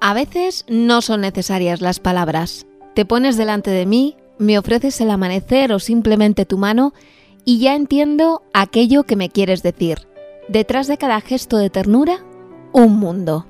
[0.00, 2.66] A veces no son necesarias las palabras.
[2.94, 6.94] Te pones delante de mí, me ofreces el amanecer o simplemente tu mano
[7.44, 10.08] y ya entiendo aquello que me quieres decir.
[10.48, 12.24] Detrás de cada gesto de ternura,
[12.72, 13.46] un mundo.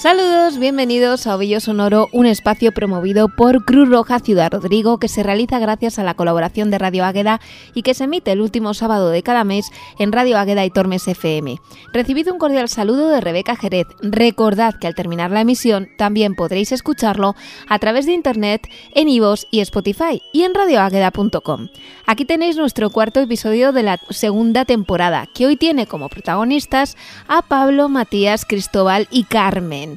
[0.00, 5.22] Saludos, bienvenidos a Ovillo Sonoro, un espacio promovido por Cruz Roja Ciudad Rodrigo que se
[5.22, 7.38] realiza gracias a la colaboración de Radio Águeda
[7.74, 9.66] y que se emite el último sábado de cada mes
[9.98, 11.58] en Radio Águeda y Tormes FM.
[11.92, 13.88] Recibido un cordial saludo de Rebeca Jerez.
[14.00, 17.36] Recordad que al terminar la emisión también podréis escucharlo
[17.68, 21.68] a través de internet en iVoox y Spotify y en radioagueda.com.
[22.06, 26.96] Aquí tenéis nuestro cuarto episodio de la segunda temporada, que hoy tiene como protagonistas
[27.28, 29.89] a Pablo, Matías, Cristóbal y Carmen.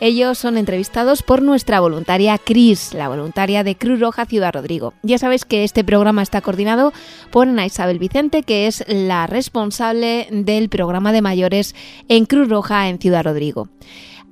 [0.00, 4.94] Ellos son entrevistados por nuestra voluntaria Cris, la voluntaria de Cruz Roja Ciudad Rodrigo.
[5.02, 6.92] Ya sabéis que este programa está coordinado
[7.30, 11.74] por Ana Isabel Vicente, que es la responsable del programa de mayores
[12.08, 13.68] en Cruz Roja en Ciudad Rodrigo.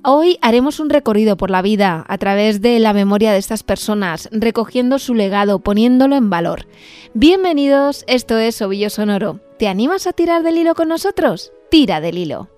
[0.01, 4.29] Hoy haremos un recorrido por la vida a través de la memoria de estas personas,
[4.31, 6.67] recogiendo su legado, poniéndolo en valor.
[7.13, 9.41] Bienvenidos, esto es Ovillo Sonoro.
[9.57, 11.51] ¿Te animas a tirar del hilo con nosotros?
[11.69, 12.49] Tira del hilo.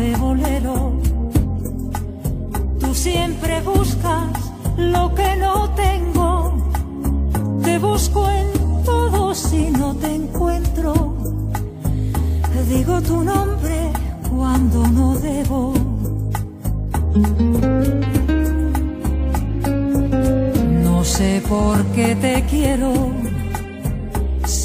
[0.00, 0.92] De bolero?
[2.80, 4.30] Tú siempre buscas
[4.76, 6.30] lo que no tengo.
[7.62, 8.48] Te busco en
[8.84, 10.92] todo si no te encuentro.
[12.68, 13.78] Digo tu nombre
[14.30, 15.74] cuando no debo.
[20.84, 22.92] No sé por qué te quiero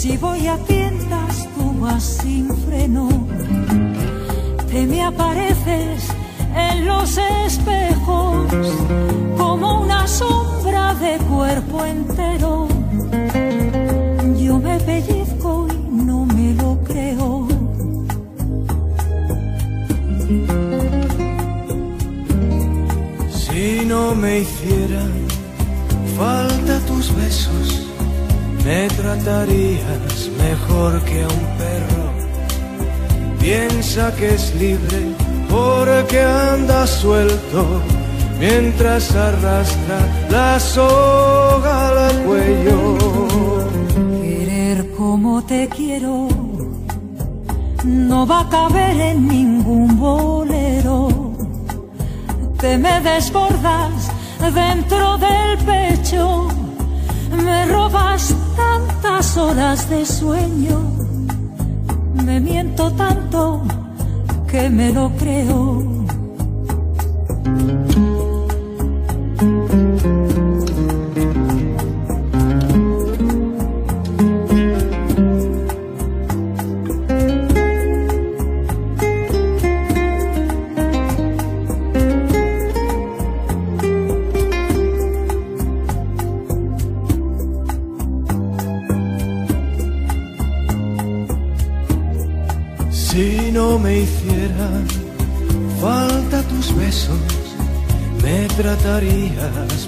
[0.05, 3.34] si voy a tiendas, tú vas sin freno.
[4.75, 6.03] Te me apareces
[6.53, 8.53] en los espejos
[9.37, 12.67] como una sombra de cuerpo entero.
[14.37, 17.47] Yo me pellizco y no me lo creo.
[23.29, 25.13] Si no me hicieran
[26.17, 27.87] falta tus besos
[28.65, 31.54] me tratarías mejor que a un.
[33.45, 35.03] Piensa que es libre
[35.47, 37.79] porque anda suelto
[38.39, 39.99] mientras arrastra
[40.31, 42.97] la soga al cuello.
[44.23, 46.27] Querer como te quiero
[47.83, 51.09] no va a caber en ningún bolero.
[52.59, 54.09] Te me desbordas
[54.41, 56.47] dentro del pecho
[57.43, 60.94] me robas tantas horas de sueño,
[62.25, 63.61] me miento tanto
[64.49, 65.94] que me lo creo.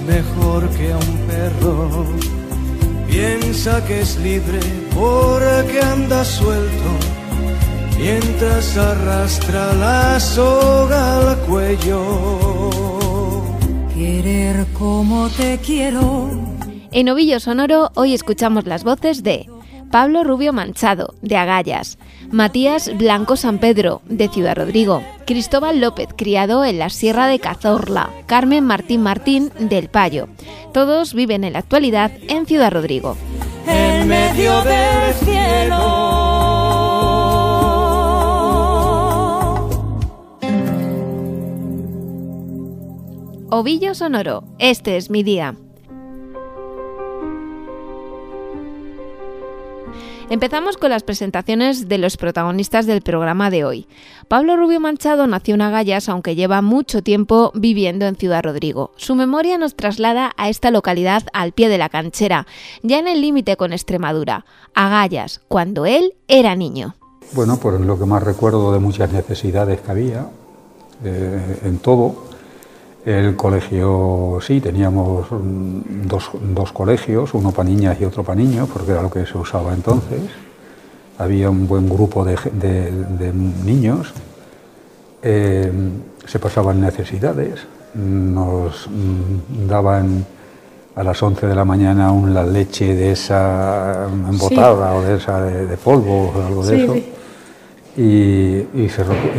[0.08, 2.06] Mejor que a un perro.
[3.08, 4.60] Piensa que es libre
[4.94, 6.90] porque anda suelto
[7.98, 12.02] mientras arrastra la soga al cuello.
[13.94, 16.30] Querer como te quiero.
[16.92, 19.48] En Ovillo Sonoro hoy escuchamos las voces de
[19.92, 21.98] Pablo Rubio Manchado, de Agallas,
[22.32, 28.10] Matías Blanco San Pedro, de Ciudad Rodrigo, Cristóbal López, criado en la Sierra de Cazorla,
[28.26, 30.28] Carmen Martín Martín, del Payo.
[30.74, 33.18] Todos viven en la actualidad en Ciudad Rodrigo.
[33.66, 36.08] En medio del cielo.
[43.50, 45.56] Ovillo Sonoro, este es mi día.
[50.30, 53.88] Empezamos con las presentaciones de los protagonistas del programa de hoy.
[54.28, 58.92] Pablo Rubio Manchado nació en Agallas, aunque lleva mucho tiempo viviendo en Ciudad Rodrigo.
[58.98, 62.46] Su memoria nos traslada a esta localidad al pie de la canchera,
[62.84, 66.96] ya en el límite con Extremadura, Agallas, cuando él era niño.
[67.32, 70.28] Bueno, pues lo que más recuerdo de muchas necesidades que había
[71.06, 72.28] eh, en todo.
[73.08, 78.92] El colegio, sí, teníamos dos, dos, colegios, uno para niñas y otro para niños, porque
[78.92, 80.20] era lo que se usaba entonces.
[81.18, 83.32] Había un buen grupo de, de,
[83.64, 84.14] niños,
[85.22, 85.72] eh,
[86.26, 87.62] se pasaban necesidades,
[87.94, 88.90] nos
[89.70, 90.26] daban
[90.94, 95.78] a las 11 de la mañana una leche de esa embotada o de esa de,
[95.78, 97.17] polvo o algo de eso.
[97.98, 98.62] Y,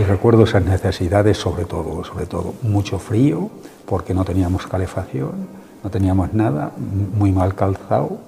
[0.09, 3.51] recuerdo esas necesidades sobre todo, sobre todo mucho frío,
[3.87, 5.47] porque no teníamos calefacción,
[5.85, 8.19] no teníamos nada, muy mal calzado,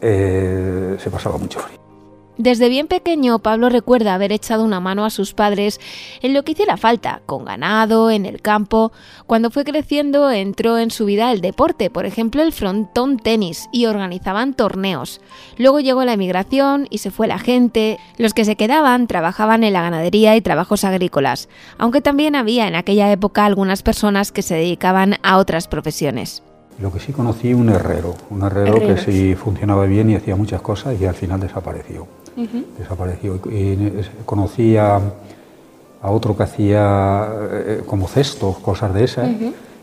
[0.00, 1.85] eh, se pasaba mucho frío.
[2.38, 5.80] Desde bien pequeño, Pablo recuerda haber echado una mano a sus padres
[6.20, 8.92] en lo que hiciera falta, con ganado, en el campo.
[9.26, 13.86] Cuando fue creciendo, entró en su vida el deporte, por ejemplo el frontón tenis, y
[13.86, 15.22] organizaban torneos.
[15.56, 17.98] Luego llegó la emigración y se fue la gente.
[18.18, 21.48] Los que se quedaban trabajaban en la ganadería y trabajos agrícolas,
[21.78, 26.42] aunque también había en aquella época algunas personas que se dedicaban a otras profesiones.
[26.78, 30.60] Lo que sí conocí un herrero, un herrero que sí funcionaba bien y hacía muchas
[30.60, 32.06] cosas y al final desapareció
[32.78, 33.40] desapareció.
[33.50, 33.76] Y
[34.24, 35.00] conocí a,
[36.02, 39.28] otro que hacía eh, como cestos, cosas de esas.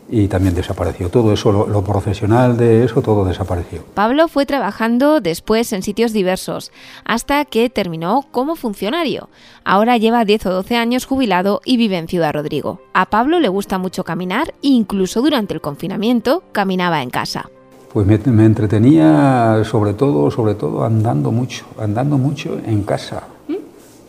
[0.10, 1.10] Y también desapareció.
[1.10, 3.84] Todo eso, lo, profesional de eso, todo desapareció.
[3.94, 6.72] Pablo fue trabajando después en sitios diversos,
[7.06, 9.30] hasta que terminó como funcionario.
[9.64, 12.82] Ahora lleva 10 o 12 años jubilado y vive en Ciudad Rodrigo.
[12.94, 17.50] A Pablo le gusta mucho caminar incluso durante el confinamiento caminaba en casa.
[17.94, 23.22] Pues me, entretenía sobre todo, sobre todo andando mucho, andando mucho en casa.
[23.48, 23.54] ¿Mm?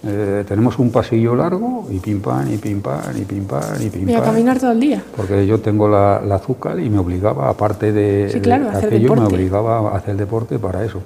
[0.07, 3.91] Eh, tenemos un pasillo largo y pim pam, y pim pam, y pim pam, y
[3.91, 4.09] pim pam.
[4.09, 5.05] ¿Y a caminar todo el día?
[5.15, 9.91] Porque yo tengo la, azúcar y me obligaba, aparte de, sí, claro, aquello, me obligaba
[9.91, 11.03] a hacer deporte para eso.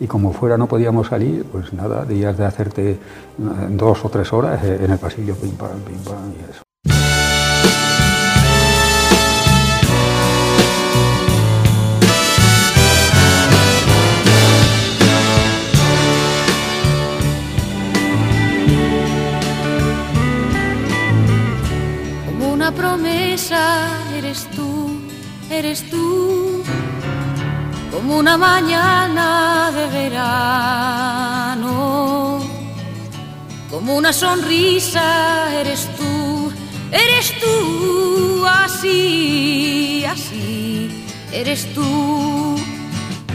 [0.00, 2.98] Y como fuera no podíamos salir, pues nada, días de hacerte eh,
[3.72, 6.61] dos o tres horas eh, en el pasillo, pim pam, pim pam y eso.
[24.18, 25.00] Eres tú,
[25.50, 26.62] eres tú,
[27.92, 31.70] como una mañana de verano,
[33.70, 36.52] como una sonrisa eres tú,
[36.90, 42.56] eres tú, así, así, eres tú.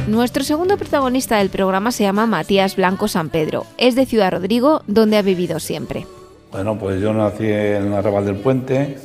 [0.08, 3.66] Nuestro segundo protagonista del programa se llama Matías Blanco San Pedro.
[3.78, 6.06] Es de Ciudad Rodrigo, donde ha vivido siempre.
[6.52, 8.98] Bueno, pues yo nací en la Arrabal del Puente,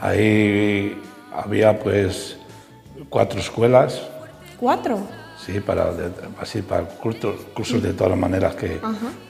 [0.00, 1.00] Ahí
[1.32, 2.36] había pues
[3.08, 4.02] cuatro escuelas.
[4.58, 5.06] ¿Cuatro?
[5.44, 5.92] Sí, para,
[6.40, 8.80] así, para cursos, cursos de todas las maneras que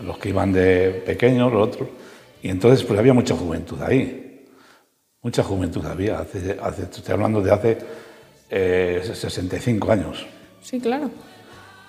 [0.03, 1.88] los que iban de pequeños, los otros.
[2.43, 4.47] Y entonces pues había mucha juventud ahí.
[5.23, 6.20] Mucha juventud había.
[6.20, 7.79] Hace, hace estoy hablando de hace
[8.49, 10.26] 65 eh, años.
[10.61, 11.11] Sí, claro.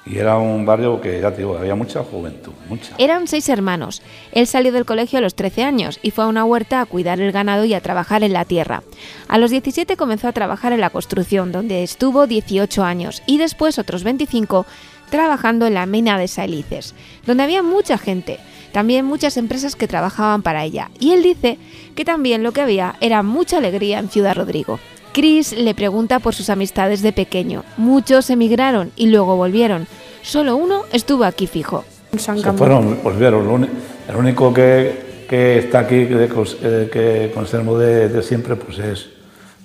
[0.05, 2.95] Y era un barrio que, ya te digo, había mucha juventud, mucha.
[2.97, 4.01] Eran seis hermanos.
[4.31, 7.19] Él salió del colegio a los 13 años y fue a una huerta a cuidar
[7.19, 8.81] el ganado y a trabajar en la tierra.
[9.27, 13.77] A los 17 comenzó a trabajar en la construcción, donde estuvo 18 años, y después
[13.77, 14.65] otros 25
[15.09, 18.39] trabajando en la mina de Salices, donde había mucha gente,
[18.71, 20.89] también muchas empresas que trabajaban para ella.
[20.99, 21.57] Y él dice
[21.95, 24.79] que también lo que había era mucha alegría en Ciudad Rodrigo.
[25.13, 27.63] Chris le pregunta por sus amistades de pequeño.
[27.77, 29.87] Muchos emigraron y luego volvieron.
[30.21, 31.85] Solo uno estuvo aquí fijo.
[32.17, 33.69] Se fueron, volvieron.
[34.07, 36.29] El único que, que está aquí, que,
[36.63, 39.09] eh, que conservo de, de, siempre, pues es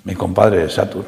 [0.05, 1.05] mi compadre Satur.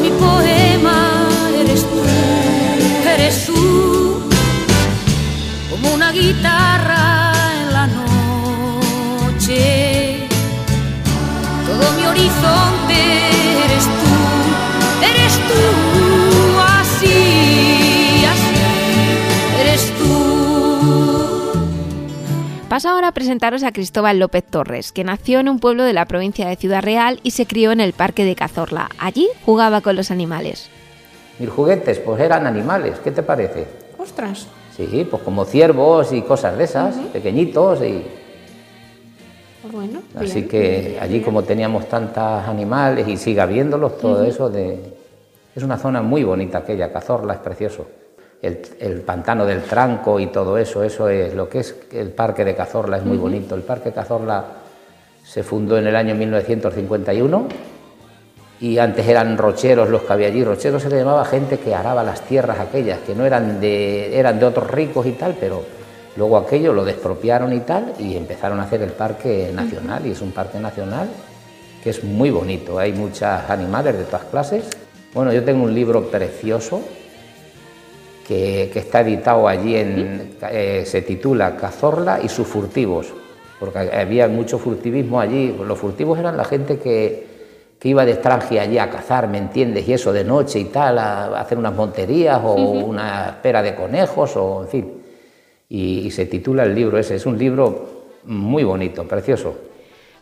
[0.00, 2.00] mi poema eres tú,
[3.12, 4.22] eres tú,
[5.70, 6.99] como una guitarra
[22.70, 26.04] Paso ahora a presentaros a Cristóbal López Torres, que nació en un pueblo de la
[26.04, 28.90] provincia de Ciudad Real y se crió en el Parque de Cazorla.
[29.00, 30.70] Allí jugaba con los animales.
[31.40, 33.66] Mis juguetes, pues eran animales, ¿qué te parece?
[33.98, 34.46] Ostras.
[34.76, 38.04] Sí, pues como ciervos y cosas de esas, pequeñitos y
[40.14, 44.78] Así que allí como teníamos tantos animales y sigue habiéndolos, todo eso de,
[45.56, 47.88] Es una zona muy bonita aquella, Cazorla es precioso.
[48.42, 52.44] El, el, pantano del Tranco y todo eso, eso es lo que es el parque
[52.44, 53.54] de Cazorla, es muy bonito.
[53.54, 54.44] El parque Cazorla
[55.22, 57.48] se fundó en el año 1951
[58.60, 60.44] y antes eran rocheros los que había allí.
[60.44, 64.38] Rocheros se le llamaba gente que araba las tierras aquellas, que no eran de, eran
[64.38, 65.62] de otros ricos y tal, pero
[66.16, 70.20] luego aquello lo despropiaron y tal y empezaron a hacer el parque nacional y es
[70.20, 71.08] un parque nacional
[71.82, 72.78] que es muy bonito.
[72.78, 74.64] Hay muchos animales de todas clases.
[75.14, 76.82] Bueno, yo tengo un libro precioso
[78.30, 83.08] que, que está editado allí, en, eh, se titula Cazorla y sus furtivos,
[83.58, 85.52] porque había mucho furtivismo allí.
[85.66, 87.26] Los furtivos eran la gente que,
[87.80, 89.88] que iba de extranjera allí a cazar, ¿me entiendes?
[89.88, 94.36] Y eso de noche y tal, a hacer unas monterías o una espera de conejos
[94.36, 94.92] o en fin.
[95.68, 97.16] Y, y se titula el libro ese.
[97.16, 99.56] Es un libro muy bonito, precioso.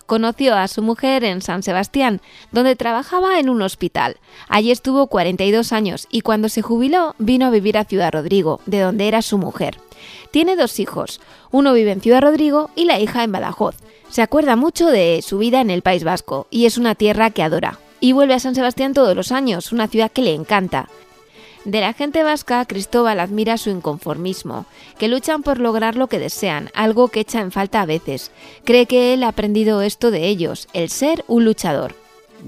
[0.08, 4.16] Conoció a su mujer en San Sebastián, donde trabajaba en un hospital.
[4.48, 8.80] Allí estuvo 42 años y cuando se jubiló vino a vivir a Ciudad Rodrigo, de
[8.80, 9.76] donde era su mujer.
[10.30, 13.76] Tiene dos hijos, uno vive en Ciudad Rodrigo y la hija en Badajoz.
[14.08, 17.42] Se acuerda mucho de su vida en el País Vasco y es una tierra que
[17.42, 17.78] adora.
[18.00, 20.88] Y vuelve a San Sebastián todos los años, una ciudad que le encanta.
[21.64, 24.66] De la gente vasca, Cristóbal admira su inconformismo,
[24.98, 28.30] que luchan por lograr lo que desean, algo que echa en falta a veces.
[28.64, 31.94] Cree que él ha aprendido esto de ellos, el ser un luchador.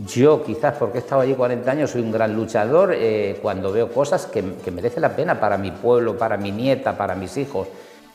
[0.07, 3.93] Yo quizás porque he estado allí 40 años soy un gran luchador eh, cuando veo
[3.93, 7.67] cosas que, que merece la pena para mi pueblo, para mi nieta, para mis hijos.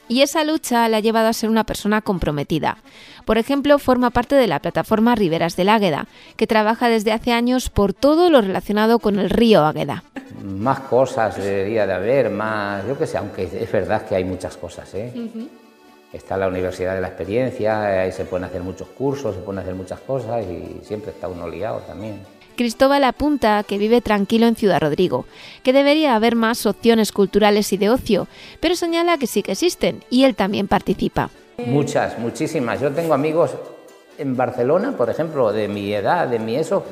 [0.08, 2.78] Y esa lucha le ha llevado a ser una persona comprometida.
[3.26, 6.08] Por ejemplo, forma parte de la plataforma Riberas del Águeda,
[6.38, 10.04] que trabaja desde hace años por todo lo relacionado con el río Águeda.
[10.44, 14.56] Más cosas debería de haber, más, yo qué sé, aunque es verdad que hay muchas
[14.58, 14.94] cosas.
[14.94, 15.12] ¿eh?
[15.16, 15.48] Uh -huh.
[16.14, 19.76] Está la Universidad de la Experiencia, ahí se pueden hacer muchos cursos, se pueden hacer
[19.76, 22.22] muchas cosas y siempre está uno liado también.
[22.56, 25.26] Cristóbal apunta que vive tranquilo en Ciudad Rodrigo,
[25.64, 28.28] que debería haber más opciones culturales y de ocio,
[28.60, 31.30] pero señala que sí que existen y él también participa.
[31.66, 32.82] Muchas, muchísimas.
[32.82, 33.52] Yo tengo amigos
[34.18, 36.84] en Barcelona, por ejemplo, de mi edad, de mi eso,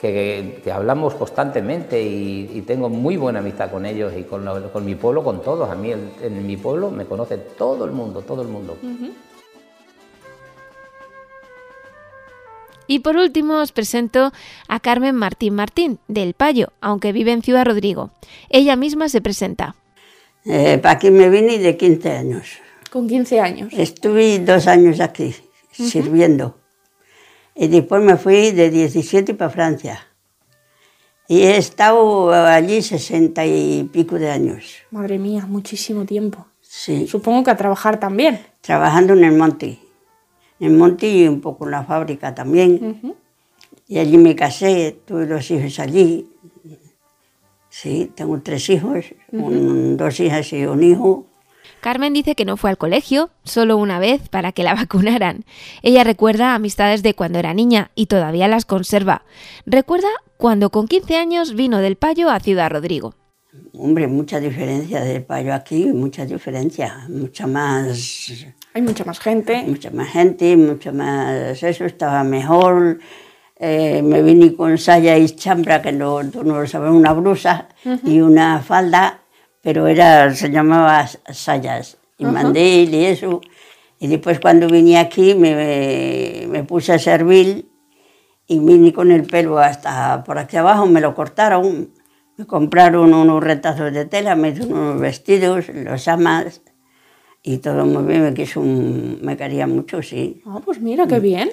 [0.00, 4.72] que, que hablamos constantemente y, y, tengo muy buena amistad con ellos y con, lo,
[4.72, 5.70] con mi pueblo, con todos.
[5.70, 8.76] A mí en, en, mi pueblo me conoce todo el mundo, todo el mundo.
[8.82, 9.12] Uh -huh.
[12.92, 14.32] Y por último os presento
[14.68, 18.10] a Carmen Martín Martín, del Payo, aunque vive en Ciudad Rodrigo.
[18.50, 19.76] Ella misma se presenta.
[20.44, 22.58] Eh, aquí me vine de 15 años.
[22.90, 23.72] Con 15 años.
[23.72, 25.88] Estuve dos años aquí, uh -huh.
[25.88, 26.58] sirviendo.
[27.54, 30.06] Y después me fui de 17 para Francia.
[31.28, 34.84] Y he estado allí 60 y pico de años.
[34.90, 36.44] Madre mía, muchísimo tiempo.
[36.60, 37.06] Sí.
[37.06, 38.44] Supongo que a trabajar también.
[38.60, 39.78] Trabajando en el monte.
[40.62, 42.70] En monte y un poco en la fábrica también.
[42.80, 43.14] Uh -huh.
[43.88, 46.28] Y allí me casé, tuve los hijos allí.
[47.68, 49.44] Sí, tengo tres hijos, uh -huh.
[49.44, 51.26] un, dos hijas y un hijo.
[51.80, 55.44] Carmen dice que no fue al colegio, solo una vez para que la vacunaran.
[55.82, 59.24] Ella recuerda amistades de cuando era niña y todavía las conserva.
[59.66, 63.14] Recuerda cuando con 15 años vino del Payo a Ciudad Rodrigo.
[63.72, 68.30] Hombre, mucha diferencia del Payo aquí, mucha diferencia, mucha más...
[68.74, 69.64] Hay mucha más gente.
[69.66, 71.62] Mucha más gente, mucha más...
[71.62, 72.98] Eso estaba mejor.
[73.56, 77.90] Eh, me vine con saya y chambra, que no, no lo sabes, una blusa uh
[77.90, 78.00] -huh.
[78.04, 79.22] y una falda
[79.62, 82.32] pero era, se llamaba sayas, y uh -huh.
[82.32, 83.40] mandil y eso.
[84.00, 87.70] Y después cuando vine aquí me, me, puse a servir
[88.48, 91.92] y vine con el pelo hasta por aquí abajo, me lo cortaron,
[92.36, 96.62] me compraron unos retazos de tela, me dieron unos vestidos, los amas
[97.42, 100.42] y todo muy bien, me quiso, un, me quería mucho, sí.
[100.46, 101.50] Ah, pues mira, qué bien.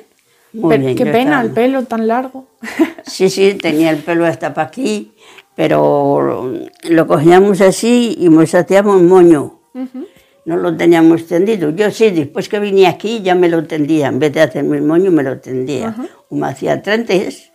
[0.53, 1.41] Muy bien qué pena estaba...
[1.43, 2.47] el pelo tan largo.
[3.09, 5.13] Sí, sí, tenía el pelo hasta para aquí
[5.59, 6.53] pero
[6.89, 9.59] lo cogíamos así y nos hacíamos moño.
[9.73, 10.07] Uh -huh.
[10.45, 11.71] No lo teníamos tendido.
[11.71, 14.07] Yo sí, después que vine aquí ya me lo tendía.
[14.07, 15.89] En vez de hacerme el moño, me lo tendía.
[15.89, 16.09] Uh -huh.
[16.29, 17.51] O me hacía trentes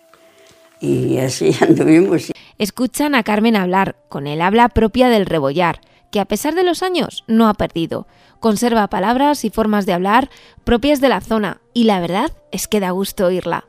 [0.81, 2.31] y así anduvimos.
[2.59, 5.81] Escuchan a Carmen hablar, con el habla propia del rebollar,
[6.15, 8.07] que a pesar de los años no ha perdido.
[8.41, 10.31] Conserva palabras y formas de hablar
[10.65, 13.67] propias de la zona y la verdad es que da gusto oírla.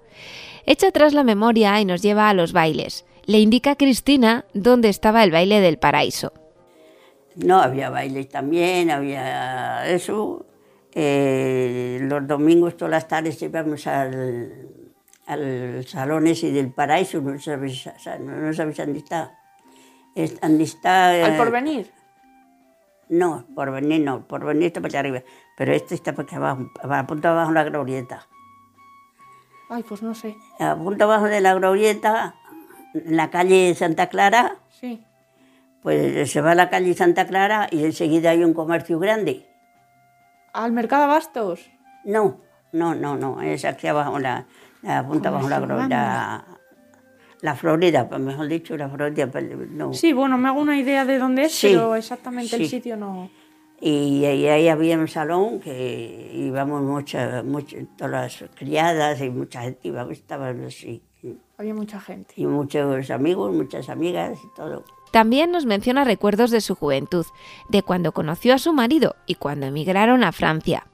[0.65, 4.89] Echa atrás la memoria y nos lleva a los bailes le indica a Cristina dónde
[4.89, 6.33] estaba el baile del paraíso.
[7.35, 10.45] No, había bailes también, había eso.
[10.93, 14.69] Eh, los domingos, todas las tardes íbamos al,
[15.25, 19.39] al salón ese del paraíso, no sabéis, no sabéis dónde está.
[20.41, 21.17] ¿Dónde está?
[21.17, 21.91] Eh, ¿Al porvenir?
[23.09, 25.21] No, porvenir no, porvenir está para allá arriba,
[25.57, 28.27] pero este está para acá abajo, a punto abajo de la glorieta.
[29.69, 30.35] Ay, pues no sé.
[30.59, 32.35] A punto abajo de la glorieta
[32.93, 35.03] en la calle Santa Clara, Sí.
[35.81, 39.47] pues se va a la calle Santa Clara y enseguida hay un comercio grande.
[40.53, 41.69] ¿Al mercado Abastos?
[42.05, 42.39] No,
[42.71, 44.45] no, no, no, es aquí abajo, la,
[44.81, 46.45] la punta abajo, la, la,
[47.45, 49.93] la Florida, pues mejor dicho, la Florida, pues, no.
[49.93, 52.69] Sí, bueno, me hago una idea de dónde es, Sí, pero exactamente el sí.
[52.69, 53.29] sitio no.
[53.79, 59.61] Y, ahí ahí había un salón que íbamos muchas, muchas, todas las criadas y mucha
[59.61, 61.03] gente iba, estaban así.
[61.57, 62.33] Había mucha gente.
[62.35, 64.83] Y muchos amigos, muchas amigas y todo.
[65.11, 67.25] También nos menciona recuerdos de su juventud,
[67.69, 70.87] de cuando conoció a su marido y cuando emigraron a Francia.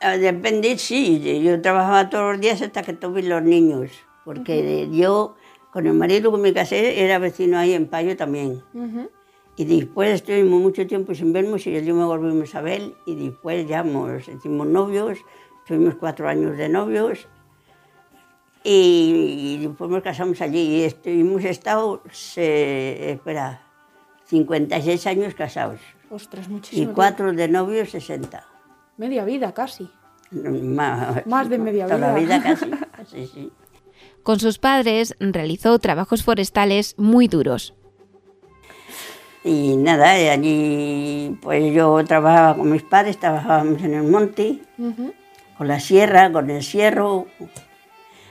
[0.00, 3.90] Ah, Depende, sí, yo trabajaba todos los días hasta que tuve los niños,
[4.24, 5.36] porque yo
[5.72, 8.62] con el marido que me casé era vecino ahí en Payo también.
[8.74, 9.08] Ujú.
[9.56, 13.66] Y después estuvimos mucho tiempo sin vernos y yo me volvimos a ver y después
[13.68, 15.18] ya nos hicimos novios,
[15.66, 17.28] tuvimos cuatro años de novios
[18.62, 23.62] y, después nos casamos allí y estu- hemos estado, se- espera,
[24.26, 26.92] 56 años casados Ostras, y muchísimo.
[26.94, 28.46] cuatro de novios 60.
[28.98, 29.90] Media vida casi.
[30.30, 32.38] Más, Más de media toda la vida.
[32.38, 32.42] vida
[32.92, 33.52] casi, sí, sí.
[34.30, 37.74] Con sus padres realizó trabajos forestales muy duros.
[39.42, 45.12] Y nada, allí pues yo trabajaba con mis padres, trabajábamos en el monte, Ujú.
[45.58, 47.26] con la sierra, con el cierro,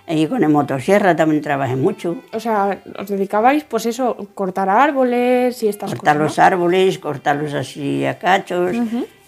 [0.07, 2.15] y con el motosierra también trabajé mucho.
[2.31, 6.29] O sea, os dedicabais, pues eso, cortar árboles y estas Cortar cosas.
[6.29, 8.73] los árboles, cortarlos así a cachos,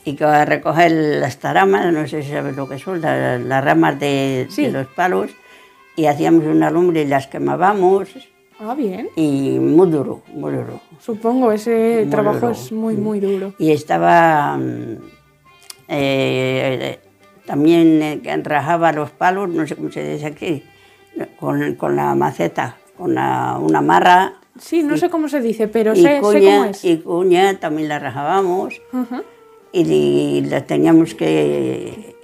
[0.06, 3.62] y que a recoger las taramas, no sé si sabes lo que son, la- las,
[3.62, 4.68] ramas de, Sí.
[4.68, 5.32] de los palos,
[5.96, 8.10] y hacíamos una lumbre y las quemábamos.
[8.64, 9.10] Ah, bien.
[9.16, 10.80] y muy duro, muy duro.
[11.00, 12.52] Supongo, ese Muy trabajo duro.
[12.52, 13.56] es muy, muy duro.
[13.58, 14.98] Y estaba mm,
[15.88, 17.00] eh,
[17.46, 20.64] también eh, rajaba los palos, no sé cómo se dice aquí,
[21.40, 24.36] con, con la maceta, con la- una marra.
[24.60, 26.86] Sí, no sé cómo se dice, pero y, sé, sé cómo cuña, es.
[26.86, 29.24] y cuña también la rajábamos Ujú.
[29.72, 32.16] y, y la teníamos que,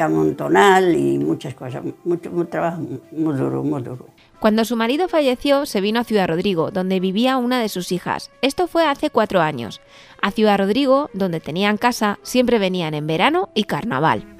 [0.00, 2.80] que amontonar y muchas cosas, mucho, mucho trabajo
[3.12, 4.06] muy duro, muy duro.
[4.38, 8.30] Cuando su marido falleció, se vino a Ciudad Rodrigo, donde vivía una de sus hijas.
[8.40, 9.82] Esto fue hace cuatro años.
[10.22, 14.39] A Ciudad Rodrigo, donde tenían casa, siempre venían en verano y carnaval.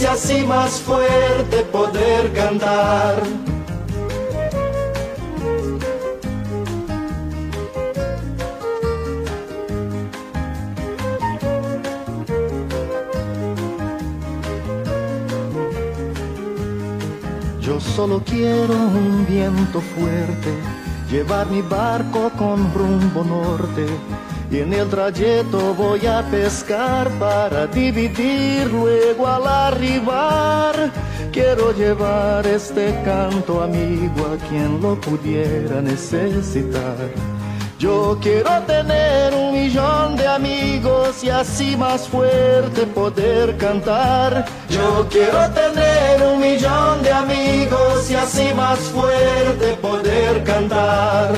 [0.00, 3.22] y así más fuerte poder cantar.
[17.60, 20.50] Yo solo quiero un viento fuerte,
[21.10, 23.86] llevar mi barco con rumbo norte.
[24.54, 30.92] Y en el trayecto voy a pescar para dividir luego al arribar.
[31.32, 36.94] Quiero llevar este canto amigo a quien lo pudiera necesitar.
[37.80, 44.44] Yo quiero tener un millón de amigos y así más fuerte poder cantar.
[44.68, 51.32] Yo quiero tener un millón de amigos y así más fuerte poder cantar.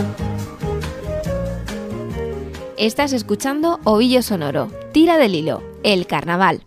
[2.78, 6.66] Estás escuchando Ovillo Sonoro, Tira del Hilo, el carnaval.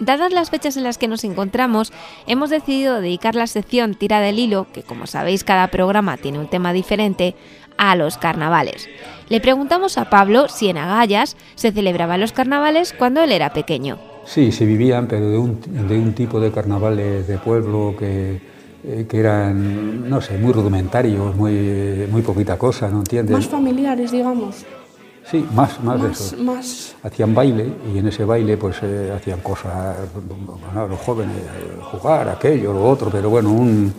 [0.00, 1.92] Dadas las fechas en las que nos encontramos,
[2.26, 6.48] hemos decidido dedicar la sección Tira del Hilo, que como sabéis cada programa tiene un
[6.48, 7.36] tema diferente,
[7.82, 8.88] a los carnavales.
[9.28, 13.98] Le preguntamos a Pablo si en Agallas se celebraban los carnavales cuando él era pequeño.
[14.24, 18.40] Sí, se vivían, pero de un, de un tipo de carnavales de pueblo que,
[18.84, 23.34] eh, que eran, no sé, muy rudimentarios, muy, muy poquita cosa, ¿no entiendes?
[23.36, 24.64] Más familiares, digamos.
[25.28, 26.36] Sí, más, más, de Más, eso.
[26.42, 26.96] más.
[27.02, 32.28] Hacían baile y en ese baile pues eh, hacían cosas, bueno, los jóvenes, eh, jugar,
[32.28, 33.92] aquello, lo otro, pero bueno, un,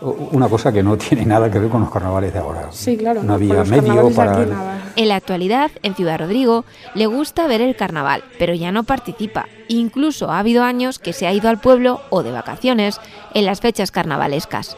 [0.00, 2.68] una cosa que no tiene nada que ver con los carnavales de ahora.
[2.70, 3.22] Sí, claro.
[3.22, 4.40] No había medio para...
[4.40, 4.92] aquí nada.
[4.96, 9.46] En la actualidad, en Ciudad Rodrigo, le gusta ver el carnaval, pero ya no participa.
[9.68, 13.00] Incluso ha habido años que se ha ido al pueblo o de vacaciones
[13.34, 14.76] en las fechas carnavalescas.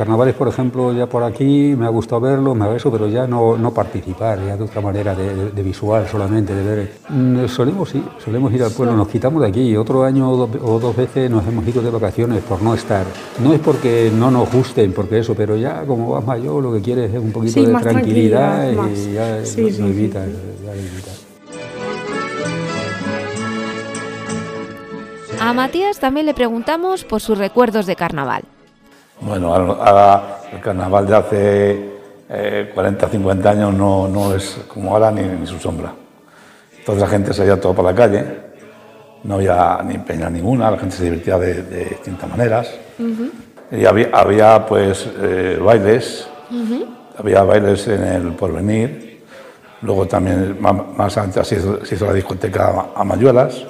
[0.00, 3.26] Carnavales, por ejemplo, ya por aquí me ha gustado verlo, me ha eso, pero ya
[3.26, 6.92] no, no participar, ya de otra manera, de, de- de visual solamente, de ver.
[7.10, 9.76] Mm, Solemos, sí, solemos ir al pueblo, nos quitamos de aquí.
[9.76, 13.04] Otro año o do- o dos veces nos hemos ido de vacaciones por no estar.
[13.44, 16.80] No es porque no nos gusten, porque eso, pero ya como vas mayor, lo que
[16.80, 19.12] quieres es un poquito Sí, de tranquilidad tranquilidad, y más.
[19.12, 20.32] ya Sí, lo, sí, lo sí, evitas, sí.
[20.64, 21.26] ya lo evitas.
[25.42, 28.44] A Matías también le preguntamos por sus recuerdos de carnaval.
[29.20, 31.90] Bueno, ahora, el carnaval de hace
[32.28, 35.92] eh, 40, 50 años no, no es como ahora ni, ni su sombra.
[36.86, 38.24] Toda la gente salía todo por la calle,
[39.24, 42.70] no había ni peña ninguna, la gente se divertía de, de distintas maneras.
[43.70, 46.26] Y había, había pues eh, bailes,
[47.18, 49.20] había bailes en el porvenir,
[49.82, 53.66] luego también más, antes se hizo, se hizo la discoteca Amayuelas,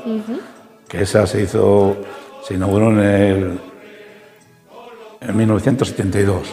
[0.89, 1.97] que esa se hizo,
[2.47, 3.61] se inauguró en el
[5.21, 6.49] en 1972.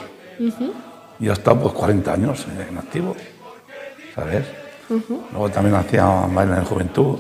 [1.19, 3.15] Y ha estado pues 40 años en activo,
[4.13, 4.45] ¿sabes?
[5.31, 7.19] Luego también hacía baile en juventud,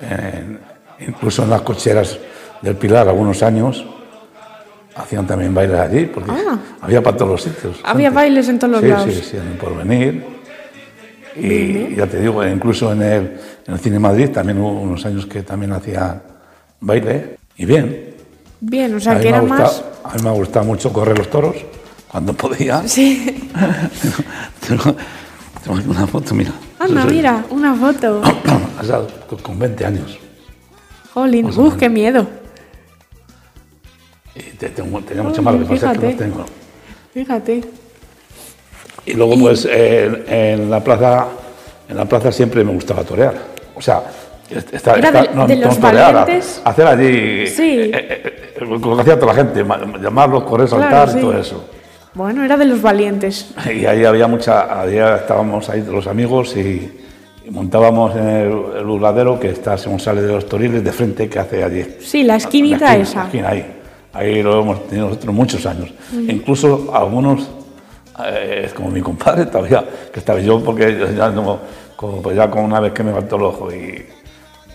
[0.00, 0.58] en-
[1.06, 2.18] incluso en las cocheras
[2.62, 3.84] del Pilar algunos años
[4.96, 6.32] hacían también bailes allí, porque
[6.80, 7.78] había para todos los sitios.
[7.84, 8.14] Había antes.
[8.22, 9.14] bailes en todos los sí, lados.
[9.14, 10.24] Sí, sí, en el porvenir.
[11.36, 15.26] Y ya te digo, incluso en el, en el Cine Madrid también hubo unos años
[15.26, 16.22] que también hacían
[16.80, 17.36] baile.
[17.56, 18.09] Y bien,
[18.60, 19.82] Bien, o sea, que era más...
[20.04, 21.56] a mí me ha gustado mucho correr los toros
[22.10, 22.82] cuando podía.
[22.86, 23.50] Sí.
[24.66, 24.96] tengo,
[25.88, 26.52] una foto, mira.
[26.78, 28.22] Anda, mira, una foto.
[28.80, 30.18] o sea, con- con 20 años.
[31.14, 32.26] Jolín, uf, qué miedo.
[34.34, 36.44] Y te- tengo- tenía mucho más, lo que pasa es que no tengo.
[37.12, 37.60] Fíjate.
[39.06, 41.26] Y luego, pues, en, en la plaza,
[41.88, 43.34] en la plaza siempre me gustaba torear.
[43.74, 44.02] O sea,
[44.96, 46.60] Era de- no, de los valientes.
[46.64, 47.62] hacer allí Sí.
[47.62, 51.18] eh, eh, eh, lo que hacía toda la gente, ma- llamarlos, correr, Claro, saltar sí.
[51.18, 51.64] y todo eso.
[52.14, 53.54] Bueno, era de los valientes.
[53.72, 56.90] Y ahí había mucha, ahí estábamos ahí los amigos y,
[57.46, 61.28] y montábamos en el, el burladero que está según sale de los toriles de frente
[61.28, 61.84] que hace allí.
[62.00, 63.18] Sí, la esquinita La esquina, esa.
[63.20, 63.76] la esquina, ahí.
[64.12, 65.94] Ahí lo hemos tenido nosotros muchos años.
[66.12, 67.48] Incluso algunos,
[68.26, 71.60] eh, como mi compadre todavía, que estaba yo, porque ya, no,
[71.94, 74.04] como, pues ya con una vez que me faltó el ojo y,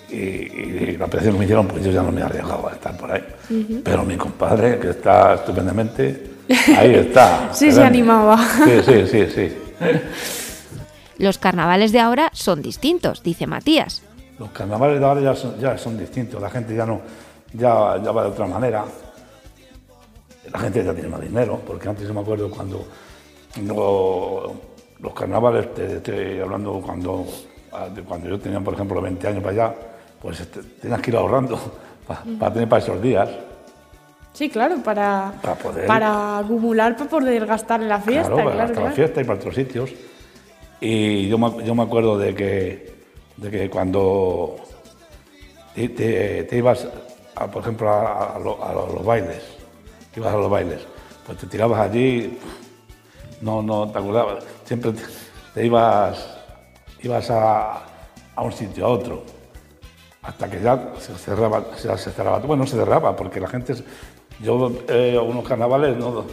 [0.10, 2.72] y, y la operación que me hicieron, pues yo ya no me he arriesgado a
[2.74, 3.24] estar por ahí.
[3.84, 6.32] Pero mi compadre, que está estupendamente,
[6.78, 7.50] ahí está.
[7.54, 8.38] Sí, se animaba.
[8.66, 9.58] Sí, sí, sí, sí.
[11.18, 14.02] Los carnavales de ahora son distintos, dice Matías.
[14.38, 17.02] Los carnavales de ahora ya son, ya son distintos, la gente ya no,
[17.54, 18.84] ya, ya va de otra manera.
[20.52, 22.86] La gente ya tiene más dinero, porque antes yo me acuerdo cuando
[23.62, 24.54] no-
[25.00, 27.26] los carnavales, te estoy hablando cuando,
[27.94, 29.76] de cuando yo tenía, por ejemplo, 20 años para allá,
[30.26, 30.42] pues
[30.82, 31.58] tenías que ir ahorrando
[32.08, 33.30] pa- para tener para esos días.
[34.34, 38.34] Sí, claro, para, Para poder- para acumular, para poder gastar en la fiesta.
[38.34, 38.96] claro, Claro, para hasta la claro.
[38.96, 39.92] fiesta y para otros sitios.
[40.82, 42.96] Y yo me, yo me acuerdo de que,
[43.38, 44.58] de que cuando
[45.74, 46.86] te, te- te ibas,
[47.36, 49.42] a, por ejemplo, a, a lo- a los bailes,
[50.18, 50.82] ibas a los bailes,
[51.26, 52.38] pues te tirabas allí,
[53.42, 55.02] no, no te acordabas, siempre te,
[55.54, 56.38] te ibas,
[57.02, 57.84] ibas a,
[58.36, 59.24] a un sitio, a otro,
[60.28, 63.74] hasta que ya se cerraba, se, se cerraba, bueno, no se cerraba, porque la gente,
[64.42, 66.26] yo eh, unos carnavales no,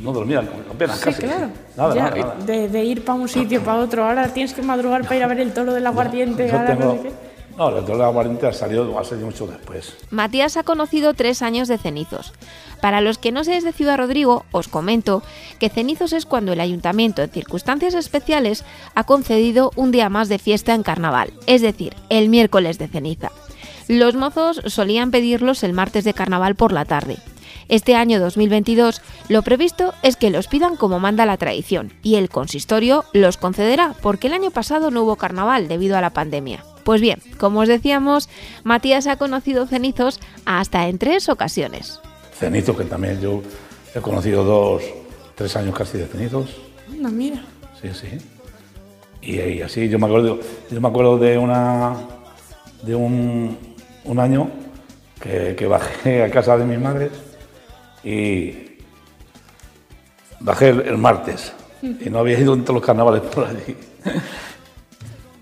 [0.00, 1.22] no dormían apenas Sí, casi.
[1.22, 1.48] claro.
[1.76, 2.34] Nada, Ya, nada, nada.
[2.44, 4.06] De, de ir para un sitio, para otro.
[4.06, 6.48] Ahora tienes que madrugar para ir a ver el toro del aguardiente.
[6.48, 7.10] Yo no sé.
[7.56, 9.96] No, toro de la salido mucho después.
[10.10, 12.32] Matías ha conocido tres años de cenizos.
[12.82, 15.22] Para los que no seáis de Ciudad Rodrigo, os comento
[15.58, 18.64] que cenizos es cuando el ayuntamiento, en circunstancias especiales,
[18.94, 23.32] ha concedido un día más de fiesta en carnaval, es decir, el miércoles de ceniza.
[23.88, 27.16] Los mozos solían pedirlos el martes de carnaval por la tarde.
[27.68, 32.28] Este año 2022 lo previsto es que los pidan como manda la tradición y el
[32.28, 36.62] consistorio los concederá porque el año pasado no hubo carnaval debido a la pandemia.
[36.86, 38.28] Pues bien, como os decíamos,
[38.62, 41.98] Matías ha conocido cenizos hasta en tres ocasiones.
[42.38, 43.42] Cenizos, que también yo
[43.92, 44.84] he conocido dos,
[45.34, 46.48] tres años casi de cenizos.
[46.88, 47.44] Anda, mira.
[47.82, 48.06] Sí, sí.
[49.20, 50.38] Y, y así, yo me acuerdo,
[50.70, 51.96] yo me acuerdo de una
[52.84, 53.58] de un,
[54.04, 54.48] un año
[55.20, 57.10] que, que bajé a casa de mis madres
[58.04, 58.76] y
[60.38, 63.76] bajé el, el martes y no había ido en todos los carnavales por allí.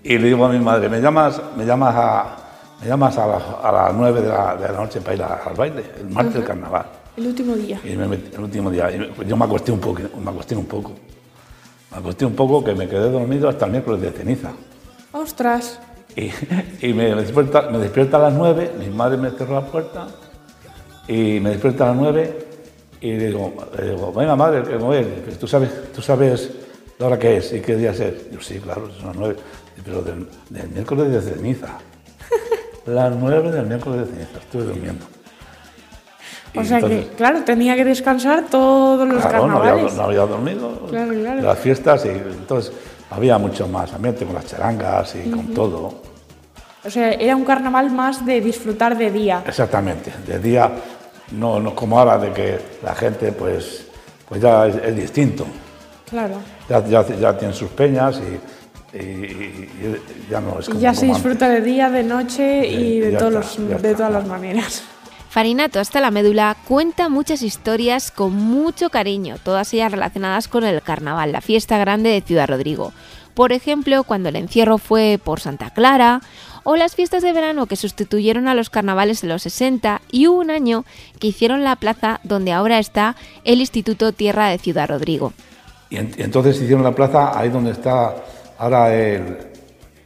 [0.07, 2.35] Y le digo a mi madre, ¿me llamas, me llamas, a,
[2.79, 5.55] me llamas a, las, a las 9 de la, de la noche para ir al
[5.55, 6.85] baile, el martes del carnaval?
[7.17, 7.79] El último día.
[7.83, 8.91] Y me metí- el último día.
[8.91, 10.91] y me- yo me acosté un poco, me acosté un poco.
[11.91, 14.51] Me acosté un poco que me quedé dormido hasta el miércoles de ceniza.
[15.11, 15.79] Ostras.
[16.15, 16.29] Y,
[16.87, 20.05] y me, despierta, me despierta a las nueve, mi madre me cerró la puerta
[21.07, 22.45] y me despierta a las nueve
[23.01, 25.03] y le digo, le digo, venga madre, que me voy,
[25.39, 26.51] tú sabes, tú sabes
[26.99, 28.29] la hora que es y qué día es.
[28.31, 29.35] Yo sí, claro, son las nueve,
[29.83, 31.77] pero del, del miércoles de ceniza.
[32.85, 35.05] Las nueve del miércoles de ceniza, estuve durmiendo.
[36.53, 39.93] Y O sea entonces- que, claro, tenía que descansar todos los Claro, no había, carnavales.
[39.95, 40.87] no había dormido.
[40.89, 42.71] Claro, Las fiestas y entonces
[43.09, 46.01] había mucho más ambiente con las charangas y con todo.
[46.85, 49.43] O sea, era un carnaval más de disfrutar de día.
[49.47, 50.13] Exactamente.
[50.27, 50.71] De día
[51.31, 53.87] no, no como ahora de que la gente pues,
[54.29, 55.45] pues ya es, es distinto.
[56.09, 56.35] Claro.
[56.69, 58.39] Ya, ya, ya tienen sus peñas y,
[59.03, 61.17] y- ya no es como, ya se antes.
[61.23, 63.97] disfruta de día, de noche y de, ya todos está, los- ya de está.
[63.97, 64.83] todas las maneras.
[65.29, 70.81] Farinato hasta la médula cuenta muchas historias con mucho cariño, todas ellas relacionadas con el
[70.81, 72.93] carnaval, la fiesta grande de Ciudad Rodrigo.
[73.33, 76.21] Por ejemplo, cuando el encierro fue por Santa Clara,
[76.63, 80.39] o las fiestas de verano que sustituyeron a los carnavales de los 60 y hubo
[80.39, 80.85] un año
[81.19, 85.33] que hicieron la plaza donde ahora está el Instituto Tierra de Ciudad Rodrigo.
[85.89, 88.15] Y, en- y entonces hicieron la plaza ahí donde está
[88.57, 89.37] ahora el,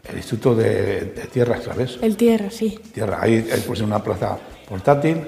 [0.10, 1.98] el Instituto de, de Tierras, ¿sabes?
[2.02, 2.80] El tierra, sí.
[2.94, 3.20] Tierra.
[3.22, 5.22] Ahí, ahí una plaza portátil,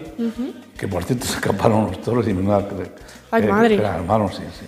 [0.78, 2.66] que por cierto se escaparon los toros y menuda...
[3.32, 3.78] Ay, eh, madre.
[3.78, 4.66] que hermanos, sí, sí.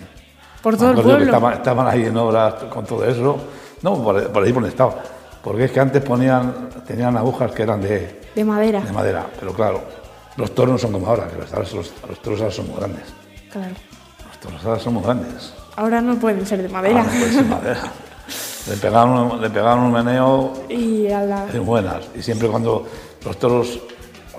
[0.62, 1.24] Por todo el pueblo.
[1.24, 3.36] Estaban, estaban ahí en obras con todo eso.
[3.82, 4.94] No, por, por ahí por donde estaba.
[5.42, 8.80] Porque es que antes ponían, tenían agujas que eran de, De madera.
[8.80, 9.26] de madera.
[9.38, 9.82] Pero claro,
[10.38, 13.02] los toros no son como ahora, que los, los, los toros ahora son muy grandes.
[13.52, 13.74] Claro.
[14.26, 15.52] Los toros ahora son muy grandes.
[15.76, 17.00] Ahora no pueden ser de madera.
[17.02, 17.80] Ahora no puede ser madera.
[18.68, 21.46] Le pegaban, un- le pegaban un meneo y a la...
[21.46, 22.04] de buenas.
[22.16, 22.86] Y siempre cuando
[23.24, 23.78] los toros,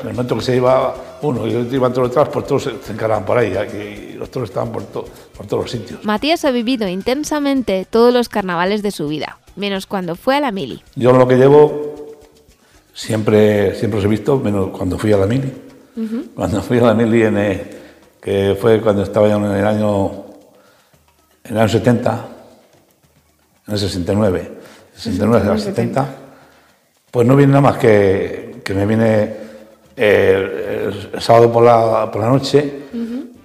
[0.01, 2.63] en el momento que se iba uno y el otro iban todos detrás, pues todos
[2.63, 3.53] se, se encaraban por ahí.
[3.53, 6.03] Y los toros estaban por, to- por todos los sitios.
[6.03, 10.51] Matías ha vivido intensamente todos los carnavales de su vida, menos cuando fue a la
[10.51, 10.81] mili.
[10.95, 11.93] Yo lo que llevo
[12.93, 15.51] siempre, siempre os he visto, menos cuando fui a la mili.
[16.35, 17.77] Cuando fui a la mili, en, eh,
[18.21, 20.11] que fue cuando estaba yo en el año,
[21.45, 22.25] en el año 70,
[23.67, 24.51] en el 69,
[24.95, 26.05] 69 al 70,
[27.11, 29.33] pues no viene nada más que, que me viene
[29.95, 32.81] eh, el, el sábado por la, por la noche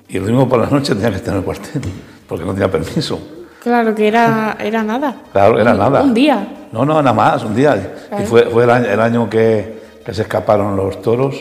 [0.09, 1.83] y el domingo por la noche tenía que estar en el cuartel,
[2.26, 3.20] porque no tenía permiso.
[3.62, 5.14] Claro, que era, era nada.
[5.33, 6.02] Claro, era Un- nada.
[6.02, 6.48] Un día.
[6.72, 7.94] No, no, nada más, un día.
[8.09, 8.24] Claro.
[8.24, 11.37] Y fue, fue el año, el año que, que se escaparon los toros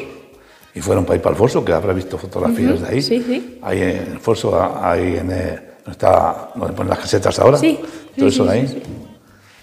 [0.73, 3.01] y fueron para ir para el Foso, que habrá visto fotografías de ahí.
[3.01, 3.59] sí, sí.
[3.63, 7.57] Ahí en el Foso, ahí en el, donde, está, donde ponen las casetas ahora.
[7.57, 7.79] Sí,
[8.17, 8.83] Todo eso de ahí.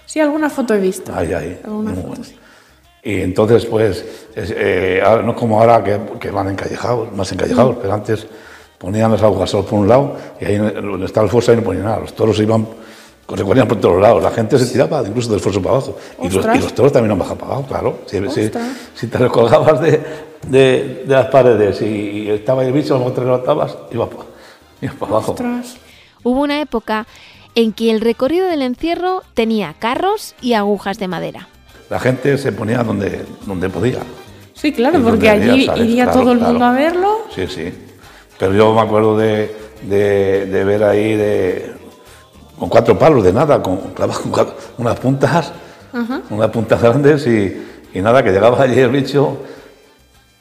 [0.06, 1.12] sí, alguna foto he visto.
[1.14, 1.60] Ahí, ahí.
[1.64, 2.24] Alguna foto, bueno.
[2.24, 2.36] sí.
[3.02, 4.04] Y entonces, pues,
[4.34, 8.26] es, eh, no es como ahora que, que van encallejados, más encallejados, pero antes
[8.78, 11.62] ponían las agujas solo por un lado y ahí donde estaba el foso ahí no
[11.62, 12.00] ponían nada.
[12.00, 12.66] Los toros iban,
[13.28, 14.20] recorrían por todos lados.
[14.22, 15.96] La gente se tiraba incluso del foso para abajo.
[16.20, 17.98] Y los, y los toros también han bajado para abajo, claro.
[18.06, 18.50] Si, si-
[18.94, 20.00] si te recolgabas de,
[20.48, 24.24] de- de las paredes y, estaba el bicho, luego te levantabas, iba para,
[24.80, 25.30] iba para abajo.
[25.30, 25.76] Ostras.
[26.24, 27.06] Hubo una época
[27.56, 31.48] en que el recorrido del encierro tenía carros y agujas de madera.
[31.90, 33.98] La gente se ponía donde, donde podía.
[34.54, 36.52] Sí, claro, Y porque allí iría Claro, todo el claro.
[36.52, 37.18] mundo a verlo.
[37.34, 37.72] Sí, sí.
[38.38, 41.72] Pero yo me acuerdo de, de- de ver ahí de,
[42.58, 45.52] con cuatro palos de nada, con, clavados con cuatro- unas puntas,
[46.30, 49.38] unas puntas grandes y, y nada, que llegaba allí el bicho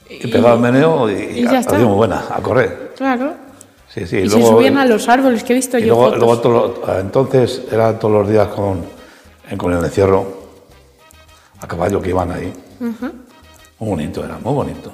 [0.10, 1.75] y, pegaba el meneo y, y ya está.
[1.75, 2.93] hacía muy buena, a correr.
[2.97, 3.34] Claro.
[3.96, 4.18] Sí, sí.
[4.18, 6.20] Y, se subían a los árboles, que he visto y yo luego, fotos.
[6.20, 8.84] luego todo lo- entonces era todos los días con,
[9.50, 10.26] en- con el encierro
[11.62, 12.54] a caballo que iban ahí.
[13.80, 14.92] Muy bonito era, muy bonito.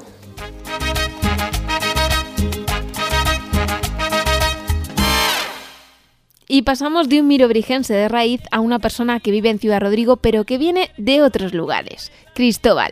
[6.48, 10.18] Y pasamos de un mirobrigense de raíz a una persona que vive en Ciudad Rodrigo,
[10.18, 12.12] pero que viene de otros lugares.
[12.34, 12.92] Cristóbal.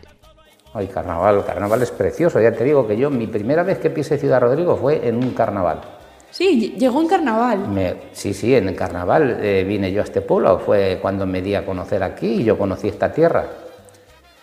[0.72, 2.40] Ay, carnaval, carnaval es precioso.
[2.40, 5.32] Ya te digo que yo, mi primera vez que pisé Ciudad Rodrigo fue en un
[5.32, 5.80] carnaval.
[6.30, 7.68] Sí, llegó en carnaval.
[7.68, 11.42] Me- sí, sí, en el carnaval eh, vine yo a este pueblo, fue cuando me
[11.42, 13.46] di a conocer aquí y yo conocí esta tierra.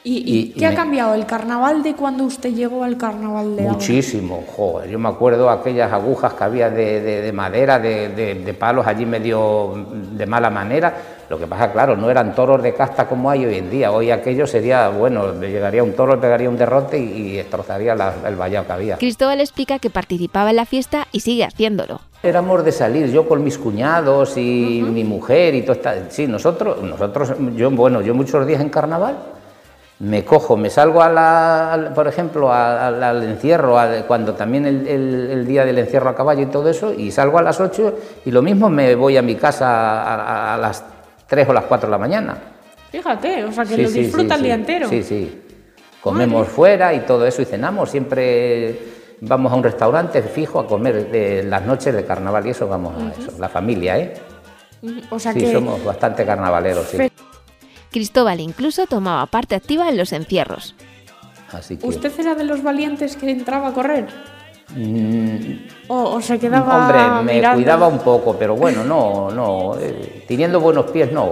[0.03, 2.97] ¿Y, y Y- qué y ha me- cambiado el carnaval de cuando usted llegó al
[2.97, 3.63] carnaval de?
[3.63, 4.89] Muchísimo, joder.
[4.89, 8.85] Yo me acuerdo aquellas agujas que había de, de- de madera, de, de- de palos
[8.87, 9.73] allí medio
[10.13, 10.93] de mala manera.
[11.29, 13.91] Lo que pasa, claro, no eran toros de casta como hay hoy en día.
[13.91, 18.13] Hoy aquello sería, bueno, le llegaría un toro, pegaría un derrote y, y destrozaría la-
[18.25, 18.97] el vallado que había.
[18.97, 21.99] Cristóbal explica que participaba en la fiesta y sigue haciéndolo.
[22.23, 26.09] Éramos de salir, yo con mis cuñados y mi mujer y todo esta...
[26.09, 29.17] Sí, nosotros, nosotros, yo, bueno, yo muchos días en carnaval
[29.99, 34.33] me cojo, me salgo a la, al- por ejemplo, a- al, al encierro, a- cuando
[34.33, 37.41] también el, el- el día del encierro a caballo y todo eso, y salgo a
[37.41, 40.83] las 8 y lo mismo me voy a mi casa a las
[41.27, 42.37] 3 o las 4 de la mañana.
[42.91, 44.89] Fíjate, o sea que Sí, lo sí, disfruta sí, el día entero.
[44.89, 45.41] Sí, sí.
[46.01, 47.89] Comemos fuera y todo eso y cenamos.
[47.89, 48.79] Siempre
[49.21, 52.95] vamos a un restaurante fijo a comer de las noches de carnaval y eso vamos
[52.95, 53.33] a eso.
[53.39, 54.13] La familia, ¿eh?
[55.09, 56.97] O sea Sí, que somos bastante carnavaleros, sí.
[57.91, 60.75] Cristóbal incluso tomaba parte activa en los encierros.
[61.51, 61.87] Así que...
[61.87, 64.07] ¿usted era de los valientes que entraba a correr?
[64.75, 65.37] Mm,
[65.87, 69.75] ¿O, o se quedaba Hombre, me mirando, cuidaba un poco, pero bueno, no, no.
[69.79, 71.29] eh, teniendo buenos pies, no.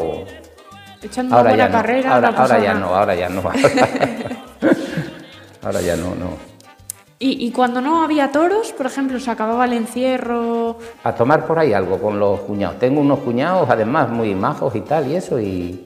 [1.02, 1.72] echando Ahora ya buena no.
[1.82, 2.16] carrera?
[2.16, 3.42] ahora, no pasaba ahora ya no, ahora ya no.
[5.64, 6.56] ahora ya no, no.
[7.18, 11.58] ¿Y, y cuando no había toros, por ejemplo, se acababa el encierro, A tomar por
[11.60, 12.78] ahí algo con los cuñados.
[12.80, 15.86] Tengo unos cuñados, además, muy majos y tal, y eso, y,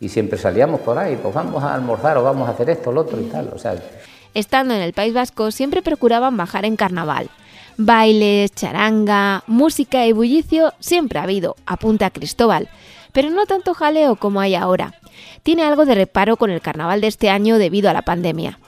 [0.00, 3.02] y siempre salíamos por ahí, pues vamos a almorzar o vamos a hacer esto, lo
[3.02, 3.50] otro y tal.
[3.54, 3.74] O sea,
[4.34, 7.30] Estando en el País Vasco siempre procuraban bajar en carnaval.
[7.76, 12.68] Bailes, charanga, música y bullicio siempre ha habido, apunta Cristóbal,
[13.12, 14.94] pero no tanto jaleo como hay ahora.
[15.42, 18.58] Tiene algo de reparo con el carnaval de este año debido a la pandemia.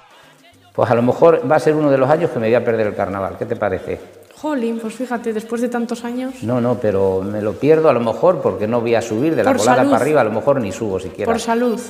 [0.74, 2.64] pues a lo mejor va a ser uno de los años que me voy a
[2.64, 3.36] perder el carnaval.
[3.38, 4.00] ¿Qué te parece?
[4.36, 8.00] jolín, pues fíjate, después de tantos años, No, no, pero me lo pierdo a lo
[8.00, 9.90] mejor porque no voy a subir de la Por colada salud.
[9.92, 11.32] para arriba, a lo mejor ni subo siquiera.
[11.32, 11.80] por salud.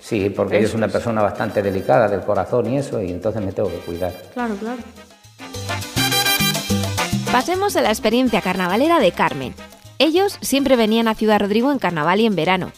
[0.00, 3.52] Sí, porque yo soy una persona bastante delicada del corazón y eso, y entonces me
[3.52, 4.12] tengo que cuidar.
[4.34, 4.78] Claro, claro.
[7.32, 9.54] Pasemos a la experiencia carnavalera de Carmen.
[9.98, 12.72] Ellos siempre venían a Ciudad Rodrigo en carnaval y en verano.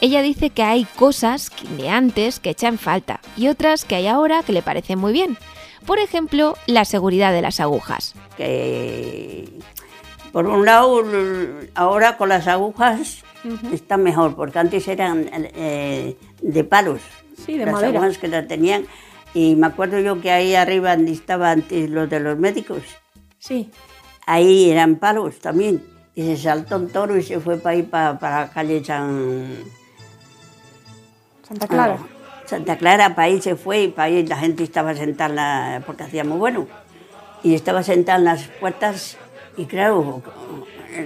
[0.00, 4.42] Ella dice que hay cosas de antes que echan falta y otras que hay ahora
[4.42, 5.38] que le parecen muy bien.
[5.86, 8.14] Por ejemplo, la seguridad de las agujas.
[8.36, 9.48] que
[10.32, 11.04] por un lado
[11.74, 13.22] ahora con las agujas
[13.72, 17.00] está mejor porque antes eran eh, de palos
[17.44, 18.10] Sí, de las madera.
[18.20, 18.84] que las tenían
[19.34, 22.82] y me acuerdo yo que ahí arriba donde estaba antes los de los médicos
[23.38, 23.70] Sí.
[24.26, 25.82] ahí eran palos también
[26.14, 29.56] y se saltó un toro y se fue para ahí para, para la calle San
[31.46, 31.98] Santa Clara.
[32.00, 32.06] Ah,
[32.46, 35.82] Santa Clara, para ahí se fue y para ahí la gente estaba sentada, en la-
[35.86, 36.66] porque hacía muy bueno,
[37.42, 39.16] y estaba sentada en las puertas
[39.56, 40.22] y claro,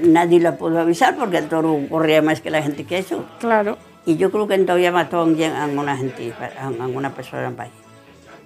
[0.05, 3.25] nadie la pudo avisar porque el toro corría más que la gente que eso.
[3.41, 3.79] Claro.
[4.05, 7.71] Y yo creo que todavía mató a alguna gente, a alguna persona para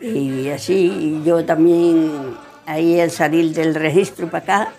[0.01, 0.17] ahí.
[0.45, 2.11] Y así yo también,
[2.67, 4.73] ahí al salir del registro para acá,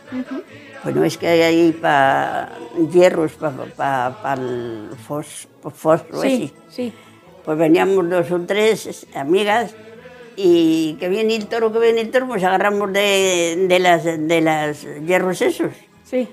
[0.82, 2.50] pues no es que hay ahí para
[2.92, 6.30] hierros, para el fos- fósforo ese.
[6.38, 6.94] Sí, sí.
[7.46, 9.76] Pues veníamos dos o tres amigas
[10.36, 14.42] y que viene el toro, que viene el toro, pues agarramos de, de las de
[14.42, 15.72] las hierros esos.
[16.04, 16.28] Sí.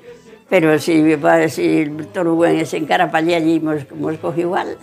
[0.48, 1.02] Pero si,
[1.50, 4.78] si el toro bueno se encara para allí, allí hemos, hemos cogido igual.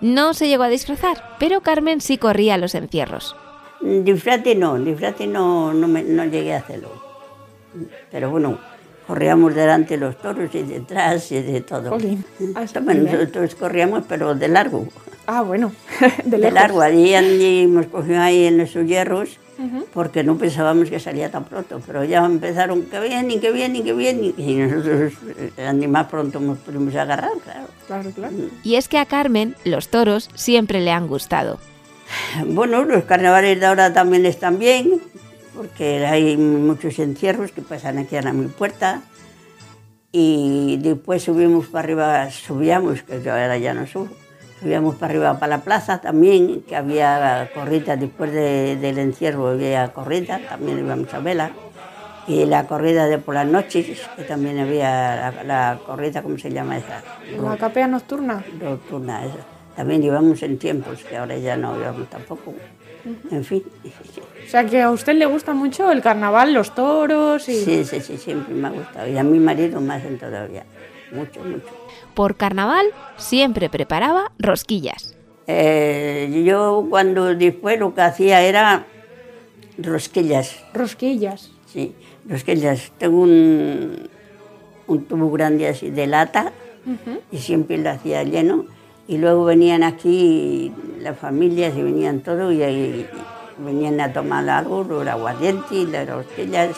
[0.00, 3.36] No se llegó a disfrazar, pero Carmen sí corría los encierros.
[3.80, 6.90] Disfrate no, disfrate no, no, me- no llegué a hacerlo.
[8.10, 8.58] Pero bueno,
[9.06, 11.94] corríamos delante de los toros y detrás y de todo.
[11.94, 13.18] A Bueno, nivel.
[13.18, 14.86] nosotros corríamos, pero de largo.
[15.26, 15.72] Ah, bueno.
[16.24, 16.80] de de largo.
[16.80, 19.38] Allí, allí hemos cogido ahí en esos hierros
[19.92, 21.80] porque no pensábamos que salía tan pronto.
[21.86, 24.34] Pero ya empezaron, que bien, y que bien, y que bien.
[24.36, 25.12] Y nosotros,
[25.56, 27.66] eh, ni más pronto nos pudimos agarrar, claro.
[27.86, 28.34] Claro, claro.
[28.62, 31.58] Y es que a Carmen los toros siempre le han gustado.
[32.46, 35.00] Bueno, los carnavales de ahora también están bien,
[35.54, 39.02] porque hay muchos encierros que pasan aquí a la mi puerta.
[40.12, 44.08] Y después subimos para arriba, subíamos, que yo ahora ya no subo,
[44.62, 49.88] subíamos para arriba para la plaza también, que había corridas después de- del encierro, había
[49.92, 51.50] corrida, también íbamos a vela.
[52.28, 56.50] Y la corrida de por las noches, que también había la, la corrida, ¿cómo se
[56.52, 57.02] llama esa?
[57.42, 58.44] La capea nocturna.
[58.60, 59.38] nocturna esa.
[59.74, 62.54] También íbamos en tiempos, que ahora ya no íbamos tampoco.
[63.32, 63.64] En fin,
[64.46, 67.54] O sea que a usted le gusta mucho el carnaval, los toros y...
[67.64, 69.08] sí, sí, sí, siempre me ha gustado.
[69.08, 70.62] Y a mi marido más en todavía.
[71.10, 71.81] Mucho, mucho.
[72.14, 75.16] Por carnaval siempre preparaba rosquillas.
[75.46, 78.86] Eh, yo cuando después lo que hacía era
[79.78, 81.50] rosquillas, Rosquillas.
[81.66, 81.94] sí,
[82.28, 82.92] rosquillas.
[82.98, 84.08] Tengo un,
[84.86, 86.52] un tubo grande así de lata
[87.30, 88.66] y siempre lo hacía lleno.
[89.08, 93.06] Y luego venían aquí las familias y venían todos y ahí
[93.58, 96.76] venían a tomar algo, el aguardiente y las rosquillas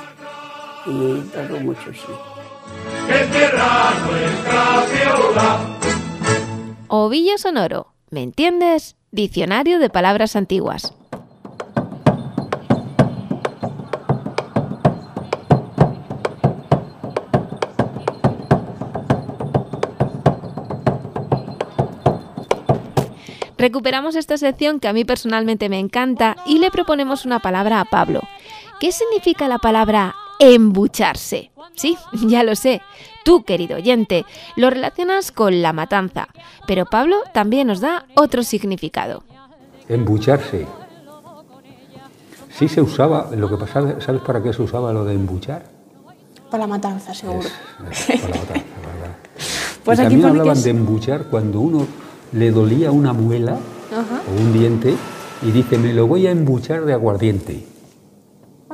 [0.86, 2.12] y todo mucho, sí.
[6.88, 7.92] Ovillo sonoro.
[8.10, 8.96] ¿Me entiendes?
[9.10, 10.94] Diccionario de palabras antiguas.
[23.64, 27.86] Recuperamos esta sección que a mí personalmente me encanta y le proponemos una palabra a
[27.86, 28.20] Pablo.
[28.78, 31.50] ¿Qué significa la palabra embucharse?
[31.74, 32.82] Sí, ya lo sé.
[33.24, 34.24] Tú, querido oyente,
[34.56, 36.28] lo relacionas con la matanza,
[36.66, 39.22] pero Pablo también nos da otro significado.
[39.88, 40.66] Embucharse.
[42.50, 45.64] Sí se usaba, lo que pasa, ¿sabes para qué se usaba lo de embuchar?
[46.50, 47.48] Para la matanza, seguro.
[47.90, 49.16] Es, es para la matanza, ¿verdad?
[49.84, 51.86] Pues y aquí también hablaban es- de embuchar cuando uno
[52.32, 53.58] le dolía una muela
[53.92, 54.22] Ajá.
[54.30, 54.94] o un diente
[55.42, 57.66] y dice, me lo voy a embuchar de aguardiente.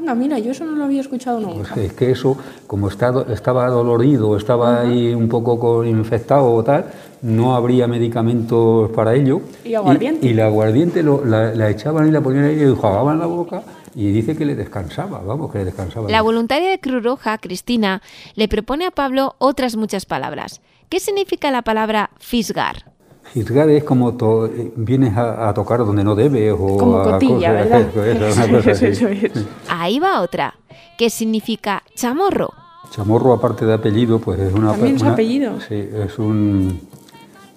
[0.01, 1.75] Anda, mira, yo eso no lo había escuchado Pues nunca.
[1.75, 6.65] que- es que eso, como está, estaba dolorido, estaba ahí un poco con- infectado o
[6.65, 6.87] tal,
[7.21, 9.43] no habría medicamentos para ello.
[9.63, 10.27] Y aguardiente.
[10.27, 13.27] Y, el aguardiente lo- la, la echaban y la ponían ahí y le enjuagaban la
[13.27, 13.63] boca
[13.95, 16.09] y dice que le descansaba, vamos, que le descansaba.
[16.11, 18.01] La voluntaria de Cruz Roja, Cristina,
[18.37, 20.63] le propone a Pablo otras muchas palabras.
[20.89, 22.91] ¿Qué significa la palabra fisgar?
[23.35, 27.65] Juzgar es como to- vienes a, a tocar donde no debes o Como a cotilla,
[27.65, 27.81] cosas- ¿verdad?
[27.91, 28.87] eso, eso, una cosa así.
[28.87, 29.33] Eso es.
[29.69, 30.55] Ahí va otra.
[30.99, 32.51] ¿Qué significa chamorro?
[32.91, 34.73] Chamorro, aparte de apellido, pues es una...
[34.73, 35.61] También es una- apellido.
[35.61, 36.81] Sí, es un...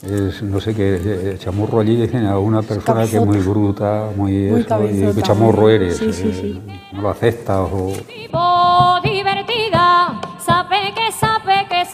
[0.04, 4.10] Es, no sé qué, eh, chamorro allí dicen a una persona que es muy bruta,
[4.16, 6.62] muy, Muy eso, y cabezota, que chamorro muy- eres, sí, sí, eh, sí.
[6.92, 7.94] no lo aceptas o...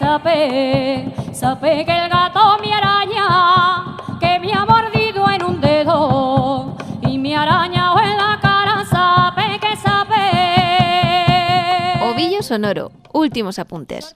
[0.09, 7.19] sabe, sabe que el gato me araña, que me ha mordido en un dedo y
[7.19, 10.23] me ha arañado en la cara, sabe que sabe.
[12.11, 12.91] Ovillo sonoro.
[13.13, 14.15] Últimos apuntes.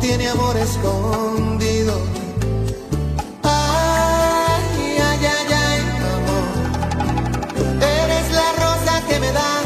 [0.00, 2.00] tiene amor escondido.
[3.42, 5.80] Ay, ay, ay, ay,
[6.14, 6.46] amor.
[7.80, 9.62] Eres la rosa que me da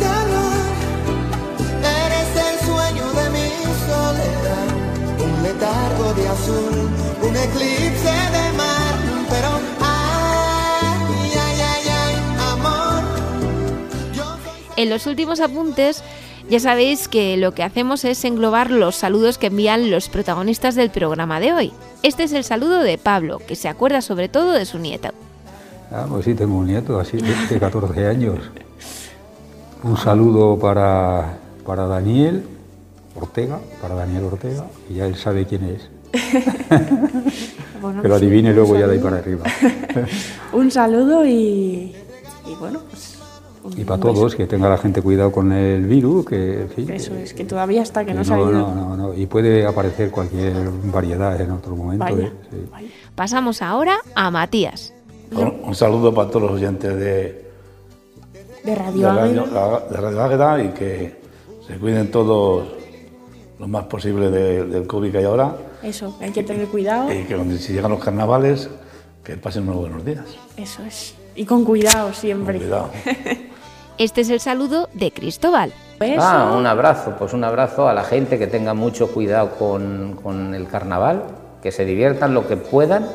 [0.00, 0.62] calor.
[2.04, 3.48] Eres el sueño de mi
[3.86, 4.68] soledad.
[5.24, 6.90] Un letargo de azul,
[7.22, 8.94] un eclipse de mar.
[9.30, 12.14] Pero, ay, ay, ay,
[12.52, 13.02] amor.
[14.76, 16.02] En los últimos apuntes
[16.48, 20.90] ya sabéis que lo que hacemos es englobar los saludos que envían los protagonistas del
[20.90, 21.72] programa de hoy.
[22.02, 25.08] Este es el saludo de Pablo, que se acuerda sobre todo de su nieto.
[25.90, 28.38] Ah, pues sí, tengo un nieto así de, de 14 años.
[29.82, 32.44] Un saludo para, para Daniel
[33.14, 35.88] Ortega, para Daniel Ortega, y ya él sabe quién es.
[37.82, 39.10] Bueno, Que lo pues, adivine un luego ya de ahí saludo.
[39.10, 39.44] para arriba.
[40.52, 41.92] Un saludo y,
[42.46, 43.11] y bueno, pues...
[43.64, 44.14] un- Y para un beso.
[44.14, 47.44] todos, que tenga la gente cuidado con el virus, que en fin, Eso es, que
[47.44, 48.50] todavía está, que que no se ha ido.
[48.52, 50.54] no, no, no, y puede aparecer cualquier
[50.84, 52.04] variedad en otro momento.
[52.04, 52.32] Vaya, ¿eh?
[52.50, 52.56] Sí.
[52.70, 52.88] vaya.
[53.14, 54.92] Pasamos ahora a Matías.
[55.32, 57.50] Un, un saludo para todos los oyentes de,
[58.64, 59.82] De Radio Águila.
[59.90, 61.20] de Radio Águeda y que
[61.66, 62.68] se cuiden todos
[63.58, 67.12] lo más posible de- del COVID que hay ahora Eso, hay que tener cuidado.
[67.12, 68.68] y que cuando si llegan los carnavales
[69.24, 70.24] que pasen unos buenos días.
[70.56, 71.14] Eso es.
[71.36, 72.58] Y con cuidado Con siempre.
[72.58, 72.90] cuidado.
[73.98, 75.72] Este es el saludo de Cristóbal.
[76.18, 80.54] Ah, un abrazo, pues un abrazo a la gente que tenga mucho cuidado con, con
[80.54, 81.22] el carnaval,
[81.62, 83.06] que se diviertan lo que puedan,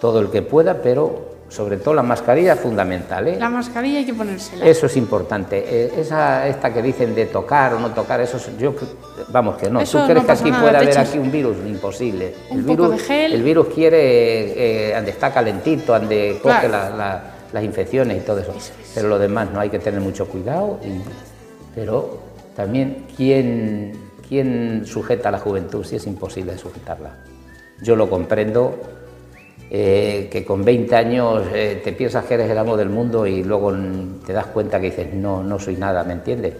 [0.00, 3.26] todo el que pueda, pero sobre todo la mascarilla es fundamental.
[3.26, 3.36] ¿eh?
[3.40, 4.64] La mascarilla hay que ponérsela.
[4.64, 5.64] Eso es importante.
[5.66, 8.74] Eh, esa, esta que dicen de tocar o no tocar, eso es- yo
[9.30, 9.80] vamos que no.
[9.80, 11.56] Eso ¿Tú crees no que aquí nada, puede haber echas aquí un virus?
[11.66, 12.34] Imposible.
[12.50, 13.32] un el poco virus, de gel.
[13.32, 16.68] El virus quiere, eh, ande está calentito, ande coge Claro.
[16.68, 17.22] la- la-
[17.54, 18.52] las infecciones y todo eso.
[18.94, 20.78] Pero lo demás no hay que tener mucho cuidado.
[20.84, 21.00] y-
[21.74, 22.18] pero
[22.54, 23.92] también, ¿quién,
[24.28, 27.16] ¿quién sujeta a la juventud si es imposible sujetarla?
[27.82, 28.74] Yo lo comprendo,
[29.70, 33.42] eh, que con 20 años eh, te piensas que eres el amo del mundo y
[33.42, 33.72] luego
[34.26, 36.54] te das cuenta que dices, no, no soy nada, ¿me entiendes?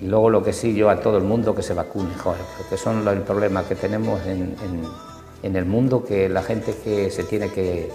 [0.00, 2.76] Y luego lo que sí yo a todo el mundo que se vacune, joder, porque
[2.76, 4.82] son los- el problema que tenemos en, en-
[5.42, 7.88] en el mundo, que la gente que se tiene que,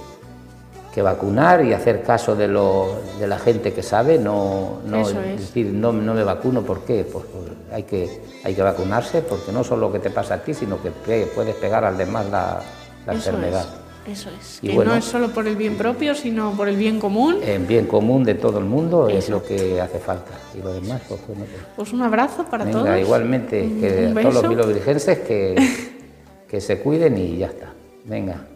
[0.94, 5.14] que vacunar y hacer caso de, lo, de la gente que sabe, no, no es.
[5.40, 7.06] decir no, no me vacuno, ¿por qué?
[7.12, 10.54] Pues, pues hay, que, hay que vacunarse porque no solo que te pasa a ti,
[10.54, 12.60] sino que puedes pegar al demás la,
[13.06, 13.62] la Eso enfermedad.
[13.62, 13.82] es.
[14.04, 14.92] Eso es, Y que bueno.
[14.94, 17.38] no es solo por el bien propio, sino por el bien común.
[17.46, 20.32] En bien común de todo el mundo es lo que hace falta.
[20.58, 23.00] Y lo demás, pues bueno, pues, Pues un abrazo para venga, todos.
[23.00, 24.50] igualmente, que Un a todos los beso.
[24.50, 25.56] bilobirigenses que,
[26.50, 27.72] que se cuiden y ya está.
[28.06, 28.48] Venga.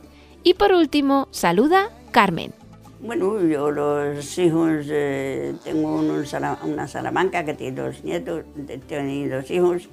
[0.42, 2.54] Y por último, saluda Carmen.
[3.02, 8.46] Bueno, yo los hijos, eh, tengo uno en Sala- una Salamanca que tiene dos nietos,
[8.88, 9.90] tiene dos hijos.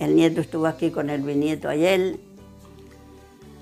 [0.00, 2.16] El nieto estuvo aquí con el bisnieto ayer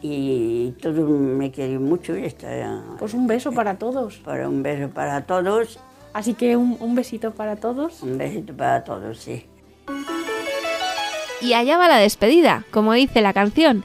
[0.00, 4.18] y todos me quieren mucho y está Pues un beso para todos.
[4.18, 5.80] para un beso para todos,
[6.14, 8.02] Así que un, un besito para todos.
[8.02, 9.44] un besito para todos, sí.
[11.40, 13.84] Y allá va la despedida, como dice la canción.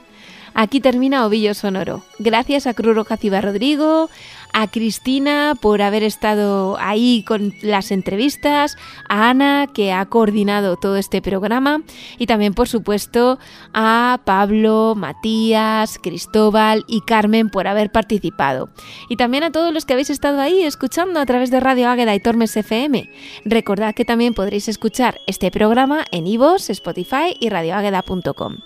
[0.54, 2.02] Aquí termina Ovillo Sonoro.
[2.20, 4.08] Gracias a Cruz Roja Rodrigo,
[4.52, 8.76] a Cristina por haber estado ahí con las entrevistas,
[9.08, 11.82] a Ana que ha coordinado todo este programa
[12.18, 13.40] y también por supuesto
[13.72, 18.68] a Pablo, Matías, Cristóbal y Carmen por haber participado.
[19.08, 22.14] Y también a todos los que habéis estado ahí escuchando a través de Radio Águeda
[22.14, 23.10] y Tormes FM.
[23.44, 28.58] Recordad que también podréis escuchar este programa en iVoox, Spotify y radioágueda.com.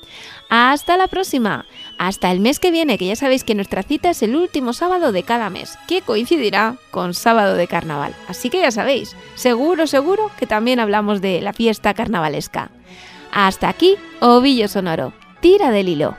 [0.49, 1.66] Hasta la próxima,
[1.99, 5.12] hasta el mes que viene, que ya sabéis que nuestra cita es el último sábado
[5.12, 8.14] de cada mes, que coincidirá con sábado de carnaval.
[8.28, 12.70] Así que ya sabéis, seguro, seguro que también hablamos de la fiesta carnavalesca.
[13.30, 15.12] Hasta aquí, Ovillo Sonoro.
[15.40, 16.16] Tira del hilo.